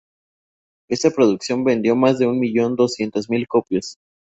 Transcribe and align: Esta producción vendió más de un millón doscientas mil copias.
Esta 0.89 1.11
producción 1.11 1.63
vendió 1.63 1.95
más 1.95 2.17
de 2.17 2.25
un 2.25 2.39
millón 2.39 2.75
doscientas 2.75 3.29
mil 3.29 3.47
copias. 3.47 3.97